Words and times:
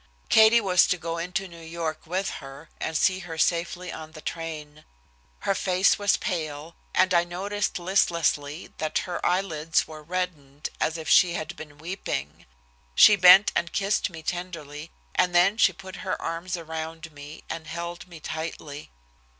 Katie 0.29 0.59
was 0.61 0.87
to 0.87 0.97
go 0.97 1.19
into 1.19 1.47
New 1.47 1.61
York 1.61 2.07
with 2.07 2.31
her, 2.41 2.69
and 2.79 2.97
see 2.97 3.19
her 3.19 3.37
safely 3.37 3.91
on 3.91 4.13
the 4.13 4.19
train. 4.19 4.83
Her 5.41 5.53
face 5.53 5.99
was 5.99 6.17
pale, 6.17 6.75
and 6.95 7.13
I 7.13 7.23
noticed 7.23 7.77
listlessly 7.77 8.73
that 8.79 8.97
her 9.07 9.23
eyelids 9.23 9.87
were 9.87 10.01
reddened 10.01 10.69
as 10.79 10.97
if 10.97 11.07
she 11.07 11.33
had 11.33 11.55
been 11.55 11.77
weeping. 11.77 12.47
She 12.95 13.15
bent 13.15 13.51
and 13.55 13.71
kissed 13.73 14.09
me 14.09 14.23
tenderly, 14.23 14.89
and 15.13 15.35
then 15.35 15.57
she 15.57 15.71
put 15.71 15.97
her 15.97 16.19
arms 16.19 16.57
around 16.57 17.11
me, 17.11 17.43
and 17.47 17.67
held 17.67 18.07
me 18.07 18.19
tightly. 18.19 18.89